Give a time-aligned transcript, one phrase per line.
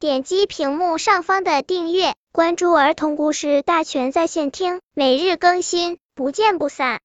[0.00, 7.00] 点击屏幕上方的订阅，关注儿童故事大全在线听，每日更新，不见不散。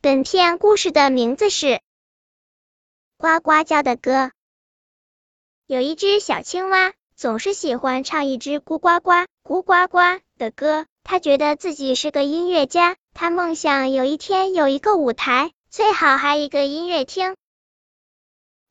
[0.00, 1.66] 本片故事的名字是
[3.18, 4.12] 《呱呱叫的歌》。
[5.66, 9.98] 有一只小青蛙，总是喜欢唱一只咕呱呱、咕呱呱
[10.38, 10.86] 的歌。
[11.02, 17.36] 它觉得自己是个音乐家，它梦想有一天有一个舞台，最好还一个音乐厅。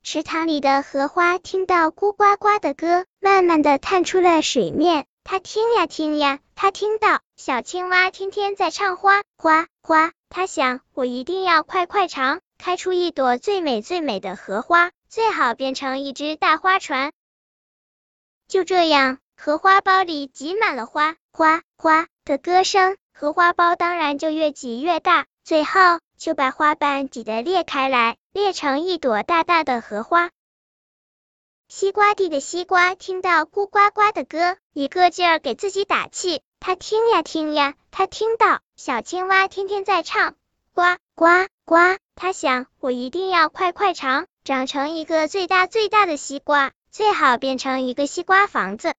[0.04, 5.06] 池塘里的荷花听到咕呱呱的歌，慢慢的探出了水面。
[5.24, 10.12] 它听呀听呀，它听到小青蛙天天在唱花花花。
[10.28, 14.90] 它想，我一定要快快长，开出一朵最美最美的荷花。
[15.08, 17.10] 最好变成一只大花船。
[18.46, 25.80] 就这样，荷花苞里挤满了花花花的歌声，荷花苞当然就越挤越大，最后
[26.16, 30.30] 就把花瓣挤得裂开来，裂成一朵大大的荷花。
[31.68, 36.42] 西瓜地的西瓜听到咕呱呱的歌，一个劲儿给自己打气。
[36.60, 40.34] 他听呀听呀，他听到小青蛙天天在唱
[40.72, 40.82] 呱
[41.14, 41.26] 呱
[41.64, 41.76] 呱，
[42.14, 44.26] 他想，我一定要快快长。
[44.44, 48.92] 长成一个最大最大的西瓜，最好变成一个西瓜房子。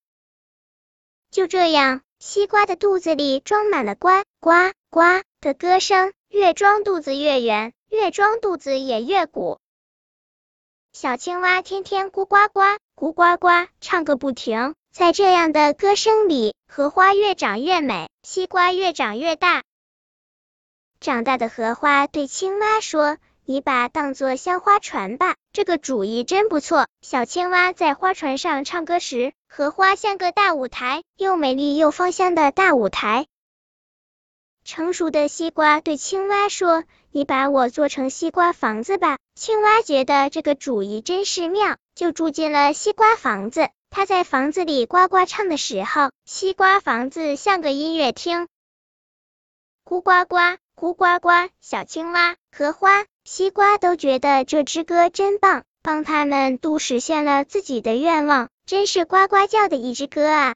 [1.29, 4.49] 就这样，西瓜的肚子里装满了呱呱
[4.89, 5.01] 呱
[5.41, 9.57] 的歌声，越装肚子越圆，越装肚子也越鼓。
[10.91, 12.59] 小青蛙天天咕呱呱，
[12.93, 13.47] 咕呱呱
[13.79, 14.75] 唱个不停。
[14.91, 19.63] 在这样的歌声里，荷花越长越美，西瓜越长越大。
[20.99, 23.17] 长大的荷花对青蛙说。
[23.47, 26.87] 你把当做香花船吧，这个主意真不错。
[27.01, 33.27] 小青蛙在花船上唱歌时，荷花像个大舞台，又美丽又芳香的大舞台。
[34.65, 43.69] 成熟的西瓜对青蛙说：“你把我做成西瓜房子吧。”青蛙觉得这个主意真是妙，就住进了西瓜房子。
[43.91, 48.47] 它在房子里呱呱唱的时候，西瓜房子像个音乐厅。
[49.85, 51.29] 咕呱呱，咕呱呱，
[51.61, 53.05] 小青蛙，荷花。
[53.23, 60.55] 西瓜都觉得这支歌真棒，帮他们都实现了自己的愿望，真是呱呱叫的一支歌啊！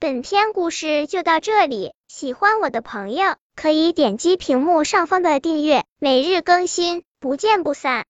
[0.00, 8.02] 本篇故事就到这里，喜欢我的朋友可以点击屏幕上方的订阅，每日更新，不见不散。